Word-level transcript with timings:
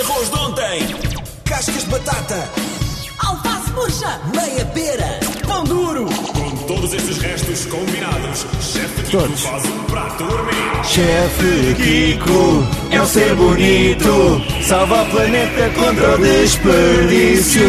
Arroz 0.00 0.30
de 0.30 0.38
ontem, 0.38 0.86
cascas 1.44 1.84
de 1.84 1.90
batata, 1.90 2.50
Alface 3.18 3.70
murcha! 3.72 4.20
meia 4.34 4.64
pera, 4.64 5.20
Pão 5.46 5.64
duro! 5.64 6.06
Com 6.06 6.56
todos 6.66 6.94
estes 6.94 7.18
restos 7.18 7.66
combinados, 7.66 8.46
chefe 8.62 9.02
Kiko 9.02 9.18
Todos. 9.18 9.42
faz 9.42 9.64
um 9.66 9.84
prato 9.84 10.24
gourmet. 10.24 10.84
Chefe 10.84 11.74
Kiko 11.76 12.66
é 12.90 13.02
um 13.02 13.06
ser 13.06 13.34
bonito, 13.34 14.42
salva 14.66 15.02
o 15.02 15.10
planeta 15.10 15.70
contra 15.78 16.14
o 16.14 16.18
desperdício. 16.18 17.60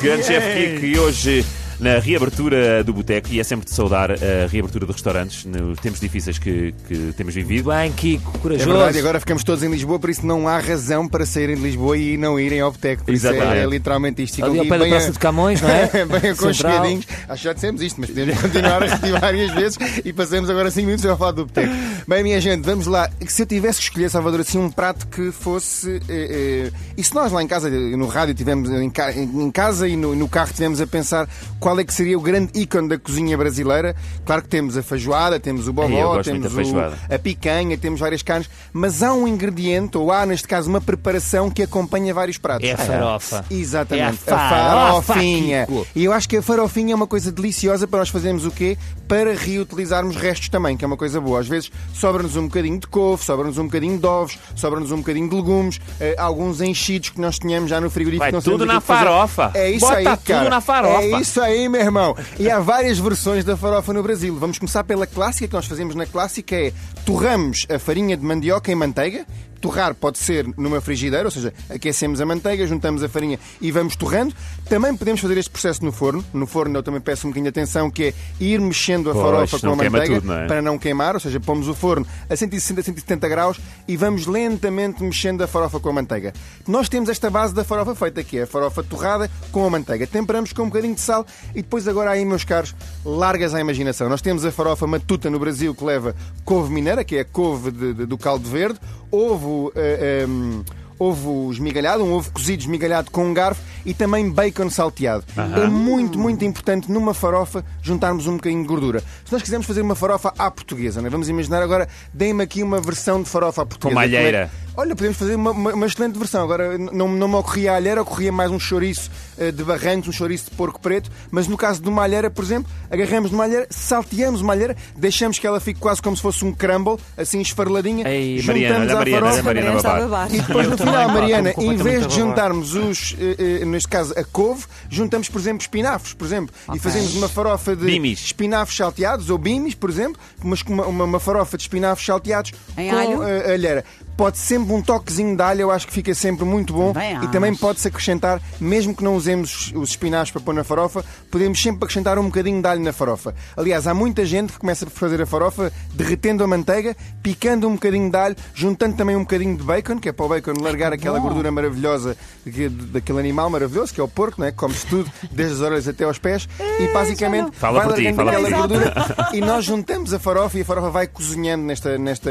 Grande 0.00 0.24
chefe 0.24 0.74
Kiko, 0.74 0.86
e 0.86 0.98
hoje 1.00 1.46
na 1.80 1.98
reabertura 1.98 2.82
do 2.82 2.92
boteco, 2.92 3.28
e 3.30 3.38
é 3.40 3.44
sempre 3.44 3.64
de 3.66 3.72
saudar 3.72 4.10
a 4.10 4.46
reabertura 4.50 4.84
de 4.86 4.92
restaurantes 4.92 5.44
nos 5.44 5.78
tempos 5.78 6.00
difíceis 6.00 6.38
que, 6.38 6.74
que 6.88 7.12
temos 7.16 7.34
vivido. 7.34 7.70
Bem, 7.70 7.92
Kiko, 7.92 8.32
É 8.34 8.38
corajoso. 8.38 8.70
verdade, 8.70 8.98
agora 8.98 9.20
ficamos 9.20 9.44
todos 9.44 9.62
em 9.62 9.70
Lisboa, 9.70 9.98
por 9.98 10.10
isso 10.10 10.26
não 10.26 10.48
há 10.48 10.58
razão 10.58 11.06
para 11.08 11.24
saírem 11.24 11.56
de 11.56 11.62
Lisboa 11.62 11.96
e 11.96 12.16
não 12.16 12.38
irem 12.38 12.60
ao 12.60 12.72
boteco. 12.72 13.04
Por 13.04 13.14
isso 13.14 13.26
é, 13.28 13.30
Exatamente. 13.30 13.58
é 13.58 13.66
literalmente 13.66 14.22
isto. 14.22 14.34
Ficam 14.36 14.50
Ali 14.50 14.58
ao 14.60 14.64
pé 14.66 14.70
da 14.78 14.78
bem, 14.84 14.90
Praça 14.90 15.12
de 15.12 15.18
Camões, 15.18 15.60
não 15.60 15.68
é? 15.70 15.86
bem 16.04 16.06
Central. 16.06 16.32
aconchegadinhos. 16.32 17.06
Acho 17.28 17.42
que 17.42 17.44
já 17.48 17.52
dissemos 17.52 17.82
isto, 17.82 18.00
mas 18.00 18.10
podemos 18.10 18.40
continuar 18.40 18.82
a 18.82 18.86
repetir 18.86 19.20
várias 19.20 19.50
vezes 19.52 19.78
e 20.04 20.12
passamos 20.12 20.50
agora 20.50 20.70
5 20.70 20.84
minutos 20.86 21.06
a 21.06 21.16
falar 21.16 21.32
do 21.32 21.46
boteco. 21.46 21.72
Bem, 22.08 22.22
minha 22.22 22.40
gente, 22.40 22.64
vamos 22.64 22.86
lá. 22.86 23.10
Se 23.26 23.42
eu 23.42 23.46
tivesse 23.46 23.80
que 23.80 23.84
escolher, 23.84 24.08
Salvador, 24.08 24.40
assim, 24.40 24.56
um 24.56 24.70
prato 24.70 25.06
que 25.08 25.30
fosse. 25.30 26.00
eh, 26.08 26.70
eh, 26.70 26.78
e 26.96 27.04
se 27.04 27.14
nós 27.14 27.30
lá 27.30 27.42
em 27.42 27.46
casa, 27.46 27.68
no 27.68 28.06
rádio, 28.06 28.34
tivemos 28.34 28.70
em, 28.70 28.88
ca- 28.88 29.12
em 29.12 29.50
casa 29.50 29.86
e 29.86 29.94
no, 29.94 30.16
no 30.16 30.26
carro 30.26 30.50
tivemos 30.50 30.80
a 30.80 30.86
pensar 30.86 31.28
qual 31.60 31.78
é 31.78 31.84
que 31.84 31.92
seria 31.92 32.16
o 32.16 32.22
grande 32.22 32.58
ícone 32.58 32.88
da 32.88 32.96
cozinha 32.98 33.36
brasileira, 33.36 33.94
claro 34.24 34.40
que 34.40 34.48
temos 34.48 34.74
a 34.78 34.82
feijoada, 34.82 35.38
temos 35.38 35.68
o 35.68 35.72
bobó, 35.74 35.86
temos 36.32 36.46
o- 36.54 37.14
a 37.14 37.18
picanha, 37.18 37.76
temos 37.76 38.00
várias 38.00 38.22
carnes, 38.22 38.48
mas 38.72 39.02
há 39.02 39.12
um 39.12 39.28
ingrediente, 39.28 39.98
ou 39.98 40.10
há 40.10 40.24
neste 40.24 40.48
caso 40.48 40.70
uma 40.70 40.80
preparação 40.80 41.50
que 41.50 41.62
acompanha 41.62 42.14
vários 42.14 42.38
pratos. 42.38 42.66
É 42.66 42.72
a 42.72 42.78
farofa. 42.78 43.44
Exatamente, 43.50 44.18
É 44.26 44.32
a 44.32 44.38
farofa, 44.48 45.02
farofinha. 45.12 45.66
Kiko. 45.66 45.86
E 45.94 46.04
eu 46.06 46.12
acho 46.14 46.26
que 46.26 46.38
a 46.38 46.42
farofinha 46.42 46.94
é 46.94 46.96
uma 46.96 47.06
coisa 47.06 47.30
deliciosa 47.30 47.86
para 47.86 47.98
nós 47.98 48.08
fazermos 48.08 48.46
o 48.46 48.50
quê? 48.50 48.78
Para 49.06 49.34
reutilizarmos 49.34 50.16
restos 50.16 50.48
também, 50.48 50.74
que 50.74 50.82
é 50.86 50.88
uma 50.88 50.96
coisa 50.96 51.20
boa. 51.20 51.40
Às 51.40 51.48
vezes 51.48 51.70
sobra-nos 51.98 52.36
um 52.36 52.44
bocadinho 52.44 52.78
de 52.78 52.86
couve, 52.86 53.24
sobra-nos 53.24 53.58
um 53.58 53.64
bocadinho 53.64 53.98
de 53.98 54.06
ovos, 54.06 54.38
sobra-nos 54.54 54.92
um 54.92 54.98
bocadinho 54.98 55.28
de 55.28 55.34
legumes, 55.34 55.80
eh, 56.00 56.14
alguns 56.18 56.60
enchidos 56.60 57.10
que 57.10 57.20
nós 57.20 57.38
tínhamos 57.38 57.68
já 57.68 57.80
no 57.80 57.90
frigorífico. 57.90 58.24
Vai 58.24 58.32
não 58.32 58.40
tudo 58.40 58.60
sabemos 58.60 58.74
na 58.74 58.80
farofa. 58.80 59.50
É 59.54 59.70
isso 59.70 59.86
Bota 59.86 59.98
aí, 59.98 60.04
tudo 60.04 60.24
cara. 60.24 60.50
na 60.50 60.60
farofa. 60.60 61.02
É 61.02 61.20
isso 61.20 61.40
aí, 61.40 61.68
meu 61.68 61.80
irmão. 61.80 62.16
E 62.38 62.50
há 62.50 62.60
várias 62.60 62.98
versões 62.98 63.44
da 63.44 63.56
farofa 63.56 63.92
no 63.92 64.02
Brasil. 64.02 64.36
Vamos 64.38 64.58
começar 64.58 64.84
pela 64.84 65.06
clássica 65.06 65.48
que 65.48 65.54
nós 65.54 65.66
fazemos 65.66 65.94
na 65.94 66.06
clássica 66.06 66.54
é 66.54 66.72
torramos 67.04 67.66
a 67.70 67.78
farinha 67.78 68.16
de 68.16 68.24
mandioca 68.24 68.70
em 68.70 68.74
manteiga. 68.74 69.26
Torrar 69.60 69.94
pode 69.94 70.18
ser 70.18 70.46
numa 70.56 70.80
frigideira, 70.80 71.24
ou 71.24 71.30
seja, 71.30 71.52
aquecemos 71.68 72.20
a 72.20 72.26
manteiga, 72.26 72.66
juntamos 72.66 73.02
a 73.02 73.08
farinha 73.08 73.38
e 73.60 73.70
vamos 73.72 73.96
torrando. 73.96 74.34
Também 74.68 74.94
podemos 74.96 75.20
fazer 75.20 75.36
este 75.38 75.50
processo 75.50 75.84
no 75.84 75.90
forno. 75.92 76.24
No 76.32 76.46
forno 76.46 76.76
eu 76.78 76.82
também 76.82 77.00
peço 77.00 77.26
um 77.26 77.30
bocadinho 77.30 77.44
de 77.50 77.58
atenção, 77.60 77.90
que 77.90 78.04
é 78.04 78.14
ir 78.38 78.60
mexendo 78.60 79.10
a 79.10 79.14
Pois, 79.14 79.24
farofa 79.24 79.58
com 79.58 79.72
a 79.72 79.76
manteiga 79.76 80.14
tudo, 80.20 80.26
não 80.26 80.34
é? 80.38 80.46
para 80.46 80.62
não 80.62 80.78
queimar, 80.78 81.14
ou 81.14 81.20
seja, 81.20 81.40
pomos 81.40 81.66
o 81.68 81.74
forno 81.74 82.06
a 82.28 82.36
160, 82.36 82.82
170 82.82 83.28
graus 83.28 83.58
e 83.86 83.96
vamos 83.96 84.26
lentamente 84.26 85.02
mexendo 85.02 85.42
a 85.42 85.46
farofa 85.46 85.80
com 85.80 85.88
a 85.88 85.92
manteiga. 85.92 86.32
Nós 86.66 86.88
temos 86.88 87.08
esta 87.08 87.28
base 87.30 87.52
da 87.54 87.64
farofa 87.64 87.94
feita, 87.94 88.22
que 88.22 88.38
é 88.38 88.42
a 88.42 88.46
farofa 88.46 88.82
torrada 88.82 89.30
com 89.50 89.66
a 89.66 89.70
manteiga. 89.70 90.06
Temperamos 90.06 90.52
com 90.52 90.62
um 90.62 90.66
bocadinho 90.66 90.94
de 90.94 91.00
sal 91.00 91.26
e 91.54 91.62
depois 91.62 91.88
agora 91.88 92.10
aí, 92.10 92.24
meus 92.24 92.44
caros, 92.44 92.74
largas 93.04 93.54
à 93.54 93.60
imaginação. 93.60 94.08
Nós 94.08 94.22
temos 94.22 94.44
a 94.44 94.52
farofa 94.52 94.86
matuta 94.86 95.28
no 95.30 95.38
Brasil 95.38 95.74
que 95.74 95.84
leva 95.84 96.14
couve 96.44 96.72
mineira, 96.72 97.02
que 97.04 97.16
é 97.16 97.20
a 97.20 97.24
couve 97.24 97.70
de- 97.70 97.94
de- 97.94 98.06
do 98.06 98.16
caldo 98.18 98.48
verde, 98.48 98.78
ovo... 99.10 99.72
eh, 99.74 100.24
em, 100.28 100.64
ovo 101.00 101.48
esmigalhado, 101.52 102.02
um 102.04 102.12
ovo 102.12 102.28
cozido 102.32 102.60
esmigalhado 102.62 103.08
com 103.12 103.24
um 103.26 103.32
garfo 103.32 103.62
e 103.86 103.94
também 103.94 104.28
bacon 104.28 104.68
salteado. 104.68 105.22
É 105.36 105.68
muito, 105.68 106.18
muito 106.18 106.44
importante 106.44 106.90
numa 106.90 107.14
farofa 107.14 107.64
juntarmos 107.80 108.26
um 108.26 108.34
bocadinho 108.34 108.62
de 108.62 108.66
gordura. 108.68 108.98
Se 109.24 109.30
nós 109.32 109.40
quisermos 109.40 109.64
fazer 109.64 109.80
uma 109.80 109.94
farofa 109.94 110.34
à 110.36 110.50
portuguesa, 110.50 111.00
né? 111.00 111.08
vamos 111.08 111.28
imaginar 111.28 111.62
agora, 111.62 111.86
deem-me 112.12 112.42
aqui 112.42 112.64
uma 112.64 112.80
versão 112.80 113.22
de 113.22 113.28
farofa 113.28 113.62
à 113.62 113.66
portuguesa. 113.66 113.94
Com 113.94 114.00
malheira. 114.00 114.50
Como 114.50 114.58
é- 114.66 114.67
Olha, 114.80 114.94
podemos 114.94 115.16
fazer 115.16 115.34
uma, 115.34 115.50
uma- 115.50 115.72
uma 115.74 115.86
excelente 115.86 116.16
versão. 116.16 116.40
Agora, 116.44 116.78
não, 116.78 117.08
não 117.08 117.26
me 117.26 117.34
ocorria 117.34 117.72
a 117.72 117.74
alheira, 117.74 118.00
ocorria 118.00 118.30
mais 118.30 118.48
um 118.48 118.60
chouriço 118.60 119.10
eh, 119.36 119.50
de 119.50 119.64
barrantes, 119.64 120.08
um 120.08 120.12
chouriço 120.12 120.44
de 120.44 120.50
porco 120.52 120.78
preto. 120.80 121.10
Mas 121.32 121.48
no 121.48 121.56
caso 121.56 121.82
de 121.82 121.88
uma 121.88 122.04
alheira, 122.04 122.30
por 122.30 122.44
exemplo, 122.44 122.70
agarramos 122.88 123.32
numa 123.32 123.42
alheira, 123.42 123.66
salteamos 123.70 124.40
uma 124.40 124.52
alheira, 124.52 124.76
deixamos 124.96 125.36
que 125.36 125.44
ela 125.48 125.58
fique 125.58 125.80
quase 125.80 126.00
como 126.00 126.14
se 126.14 126.22
fosse 126.22 126.44
um 126.44 126.52
crumble, 126.52 126.96
assim 127.16 127.40
esfarladinha. 127.40 128.08
Ei, 128.08 128.40
Mariana, 128.42 128.78
olha 128.84 128.92
a 128.92 128.92
à 128.92 128.98
Mariana, 128.98 129.18
a 129.18 129.30
farofa, 129.32 129.42
Mariana 129.42 129.72
Mariana 129.72 129.76
está 129.78 129.90
a 129.90 130.00
babar. 130.00 130.08
babar. 130.28 130.34
e 130.36 130.40
depois 130.40 130.68
no 130.68 130.78
final, 130.78 131.08
Mariana, 131.08 131.54
em 131.58 131.76
vez 131.76 132.06
de 132.06 132.14
juntarmos 132.14 132.74
os, 132.76 133.16
eh, 133.18 133.60
eh, 133.62 133.64
neste 133.64 133.88
caso, 133.88 134.14
a 134.16 134.22
couve, 134.22 134.64
juntamos, 134.88 135.28
por 135.28 135.40
exemplo, 135.40 135.60
espinafres, 135.60 136.14
por 136.14 136.24
exemplo, 136.24 136.54
e 136.72 136.78
fazemos 136.78 137.16
uma 137.16 137.28
farofa 137.28 137.74
de 137.74 137.84
Bimis. 137.84 138.20
espinafres 138.20 138.76
salteados, 138.76 139.28
ou 139.28 139.38
bimis, 139.38 139.74
por 139.74 139.90
exemplo, 139.90 140.20
mas 140.40 140.62
com 140.62 140.72
uma, 140.72 140.86
uma, 140.86 141.04
uma 141.04 141.18
farofa 141.18 141.56
de 141.56 141.64
espinafres 141.64 142.06
salteados 142.06 142.52
Em 142.76 142.90
com 142.90 142.96
alho? 142.96 143.22
alheira. 143.22 143.84
Pode 144.18 144.36
sempre 144.36 144.72
um 144.74 144.82
toquezinho 144.82 145.36
de 145.36 145.42
alho, 145.42 145.60
eu 145.60 145.70
acho 145.70 145.86
que 145.86 145.92
fica 145.92 146.12
sempre 146.12 146.44
muito 146.44 146.72
bom. 146.74 146.92
Também 146.92 147.22
e 147.22 147.28
também 147.28 147.54
pode-se 147.54 147.86
acrescentar, 147.86 148.42
mesmo 148.60 148.92
que 148.92 149.04
não 149.04 149.14
usemos 149.14 149.72
os 149.76 149.90
espinafres 149.90 150.32
para 150.32 150.40
pôr 150.42 150.52
na 150.52 150.64
farofa, 150.64 151.04
podemos 151.30 151.62
sempre 151.62 151.84
acrescentar 151.84 152.18
um 152.18 152.24
bocadinho 152.24 152.60
de 152.60 152.66
alho 152.66 152.82
na 152.82 152.92
farofa. 152.92 153.32
Aliás, 153.56 153.86
há 153.86 153.94
muita 153.94 154.26
gente 154.26 154.52
que 154.52 154.58
começa 154.58 154.84
por 154.84 154.92
fazer 154.92 155.22
a 155.22 155.26
farofa 155.26 155.72
derretendo 155.94 156.42
a 156.42 156.48
manteiga, 156.48 156.96
picando 157.22 157.68
um 157.68 157.74
bocadinho 157.74 158.10
de 158.10 158.16
alho, 158.16 158.34
juntando 158.52 158.96
também 158.96 159.14
um 159.14 159.20
bocadinho 159.20 159.56
de 159.56 159.62
bacon, 159.62 160.00
que 160.00 160.08
é 160.08 160.12
para 160.12 160.26
o 160.26 160.28
bacon 160.28 160.52
largar 160.60 160.92
aquela 160.92 161.20
gordura 161.20 161.52
maravilhosa 161.52 162.16
que- 162.42 162.68
daquele 162.68 163.20
animal 163.20 163.48
maravilhoso, 163.48 163.94
que 163.94 164.00
é 164.00 164.04
o 164.04 164.08
porco, 164.08 164.40
não 164.40 164.48
é? 164.48 164.50
come-se 164.50 164.84
tudo, 164.86 165.08
desde 165.30 165.54
as 165.54 165.60
orelhas 165.60 165.86
até 165.86 166.02
aos 166.02 166.18
pés, 166.18 166.48
e 166.80 166.88
basicamente 166.92 167.52
Fala 167.56 167.78
vai 167.78 167.86
por 167.88 167.94
ti, 167.96 168.02
largando 168.10 168.16
fala 168.16 168.30
aquela 168.32 168.48
por 168.48 168.68
ti. 168.68 168.84
gordura 168.84 169.28
e 169.32 169.40
nós 169.40 169.64
juntamos 169.64 170.12
a 170.12 170.18
farofa 170.18 170.58
e 170.58 170.62
a 170.62 170.64
farofa 170.64 170.90
vai 170.90 171.06
cozinhando 171.06 171.62
nesta, 171.64 171.96
nesta, 171.96 172.30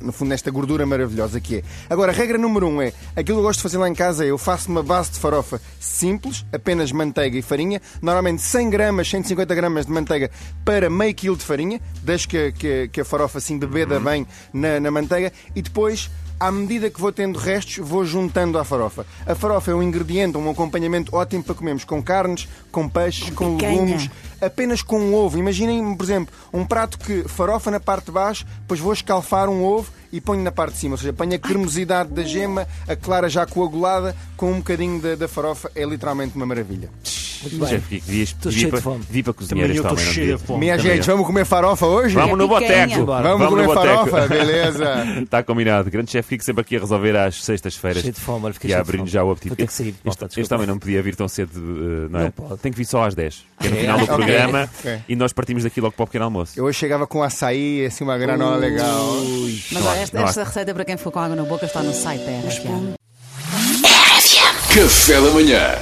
no 0.00 0.10
fundo, 0.10 0.30
nesta 0.30 0.50
gordura 0.50 0.86
maravilhosa 0.86 1.17
que 1.40 1.56
é. 1.56 1.62
Agora, 1.88 2.12
regra 2.12 2.38
número 2.38 2.66
um 2.66 2.80
é, 2.80 2.92
aquilo 3.16 3.24
que 3.24 3.32
eu 3.32 3.42
gosto 3.42 3.58
de 3.58 3.62
fazer 3.62 3.78
lá 3.78 3.88
em 3.88 3.94
casa 3.94 4.24
é, 4.24 4.30
eu 4.30 4.38
faço 4.38 4.70
uma 4.70 4.82
base 4.82 5.12
de 5.12 5.18
farofa 5.18 5.60
simples, 5.80 6.44
apenas 6.52 6.92
manteiga 6.92 7.36
e 7.36 7.42
farinha, 7.42 7.80
normalmente 8.00 8.42
100 8.42 8.70
gramas, 8.70 9.08
150 9.08 9.54
gramas 9.54 9.86
de 9.86 9.92
manteiga 9.92 10.30
para 10.64 10.88
meio 10.90 11.14
quilo 11.14 11.36
de 11.36 11.44
farinha, 11.44 11.80
deixo 12.02 12.28
que, 12.28 12.52
que, 12.52 12.88
que 12.88 13.00
a 13.00 13.04
farofa 13.04 13.38
assim 13.38 13.58
bebeda 13.58 13.98
bem 14.00 14.26
na, 14.52 14.78
na 14.80 14.90
manteiga 14.90 15.32
e 15.54 15.62
depois 15.62 16.10
à 16.40 16.52
medida 16.52 16.88
que 16.88 17.00
vou 17.00 17.10
tendo 17.10 17.38
restos, 17.38 17.78
vou 17.78 18.04
juntando 18.04 18.58
à 18.58 18.64
farofa. 18.64 19.04
A 19.26 19.34
farofa 19.34 19.72
é 19.72 19.74
um 19.74 19.82
ingrediente, 19.82 20.36
um 20.36 20.48
acompanhamento 20.48 21.14
ótimo 21.14 21.42
para 21.42 21.54
comermos 21.54 21.84
com 21.84 22.02
carnes, 22.02 22.48
com 22.70 22.88
peixes, 22.88 23.30
com, 23.30 23.56
picanha. 23.56 23.80
legumes, 23.80 24.10
apenas 24.40 24.82
com 24.82 25.00
um 25.00 25.14
ovo. 25.14 25.38
Imaginem, 25.38 25.96
por 25.96 26.04
exemplo, 26.04 26.34
um 26.52 26.64
prato 26.64 26.98
que 26.98 27.24
farofa 27.24 27.70
na 27.70 27.80
parte 27.80 28.06
de 28.06 28.12
baixo, 28.12 28.46
depois 28.60 28.78
vou 28.78 28.92
escalfar 28.92 29.48
um 29.48 29.64
ovo 29.64 29.90
e 30.12 30.20
ponho 30.20 30.42
na 30.42 30.52
parte 30.52 30.74
de 30.74 30.80
cima. 30.80 30.94
Ou 30.94 30.98
seja, 30.98 31.12
ponho 31.12 31.34
a 31.34 31.38
cremosidade 31.38 32.10
da 32.10 32.22
gema, 32.22 32.66
a 32.86 32.96
clara 32.96 33.28
já 33.28 33.46
coagulada, 33.46 34.16
com 34.36 34.52
um 34.52 34.58
bocadinho 34.58 35.00
da, 35.00 35.14
da 35.14 35.28
farofa. 35.28 35.70
É 35.74 35.84
literalmente 35.84 36.36
uma 36.36 36.46
maravilha. 36.46 36.90
Muito 37.42 37.58
bem. 37.58 37.68
Chefe 37.68 37.88
Kiko, 37.88 38.06
devias 38.06 38.28
Estou 38.28 38.50
devia 38.52 38.58
cheio 38.60 38.70
para, 38.70 38.78
de 38.78 38.84
fome. 38.84 39.04
devia 39.06 39.22
para 39.24 39.32
cozinhar 39.32 39.66
Também 39.68 39.76
eu 39.76 39.82
este 39.82 39.86
estou 39.86 39.92
homem. 39.92 40.04
não 40.06 40.12
cheio 40.12 40.26
de 40.26 40.32
devia? 40.32 40.46
fome. 40.46 40.58
Minha 40.60 40.76
Também 40.76 40.92
gente, 40.92 41.08
eu. 41.08 41.14
vamos 41.14 41.26
comer 41.26 41.44
farofa 41.44 41.86
hoje? 41.86 42.14
Vamos 42.14 42.38
no 42.38 42.48
Picanha. 42.48 42.86
boteco. 42.98 43.06
Vamos, 43.06 43.40
no 43.40 43.48
comer 43.48 43.66
boteco. 43.66 43.84
farofa, 43.86 44.28
beleza. 44.28 45.04
Está 45.22 45.42
combinado. 45.44 45.90
Grande 45.90 46.10
chefe 46.10 46.28
Kiko 46.30 46.44
sempre 46.44 46.60
aqui 46.62 46.76
a 46.76 46.80
resolver 46.80 47.16
às 47.16 47.44
sextas-feiras. 47.44 48.02
Cheio 48.02 48.14
de 48.14 48.20
fome, 48.20 48.44
olha, 48.46 48.54
fiquei 48.54 48.70
E 48.70 48.72
a 48.74 48.76
cheio 48.76 48.84
de 48.84 48.88
abrir 48.90 48.98
fome. 48.98 49.10
já 49.10 49.22
o 49.22 49.26
Vou 49.26 49.32
apetite. 49.34 49.56
ter 49.56 49.66
que 49.66 49.72
sair. 49.72 49.88
Este, 49.88 50.00
Malta, 50.04 50.24
este 50.26 50.34
desculpa. 50.40 50.54
homem 50.56 50.66
não 50.66 50.78
podia 50.78 51.02
vir 51.02 51.14
tão 51.16 51.28
cedo, 51.28 51.56
uh, 51.58 52.08
não 52.10 52.20
é? 52.20 52.24
Não 52.24 52.30
pode. 52.30 52.60
Tem 52.60 52.72
que 52.72 52.78
vir 52.78 52.84
só 52.84 53.04
às 53.04 53.14
10. 53.14 53.44
Que 53.60 53.66
é 53.66 53.70
no 53.70 53.76
É? 53.76 53.80
final 53.80 53.98
do 53.98 54.04
Ok. 54.04 54.16
programa 54.16 54.70
Ok. 54.78 54.98
e 55.08 55.16
nós 55.16 55.32
partimos 55.32 55.64
daqui 55.64 55.80
logo 55.80 55.92
para 55.94 56.04
o 56.04 56.06
pequeno 56.06 56.24
almoço. 56.24 56.52
Eu 56.56 56.64
hoje 56.64 56.78
chegava 56.78 57.06
com 57.06 57.22
açaí, 57.22 57.86
assim, 57.86 58.04
uma 58.04 58.18
granola 58.18 58.56
legal. 58.56 59.06
Mas 59.72 59.86
olha, 59.86 59.98
esta, 60.00 60.20
esta 60.20 60.44
receita 60.44 60.74
para 60.74 60.84
quem 60.84 60.96
ficou 60.96 61.12
com 61.12 61.20
água 61.20 61.36
na 61.36 61.42
boca 61.44 61.64
está 61.66 61.82
no 61.82 61.92
site 61.94 62.24
da 62.24 62.30
RFM. 62.48 62.94
café 64.74 65.20
da 65.20 65.30
manhã. 65.30 65.78